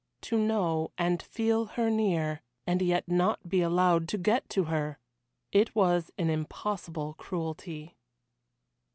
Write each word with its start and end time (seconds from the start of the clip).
To 0.21 0.37
know 0.39 0.89
and 0.97 1.21
feel 1.21 1.65
her 1.77 1.91
near, 1.91 2.41
and 2.65 2.81
yet 2.81 3.07
not 3.07 3.39
to 3.43 3.47
be 3.47 3.61
allowed 3.61 4.07
to 4.07 4.17
get 4.17 4.49
to 4.49 4.63
her! 4.63 4.97
It 5.51 5.75
was 5.75 6.09
an 6.17 6.27
impossible 6.31 7.13
cruelty. 7.19 7.97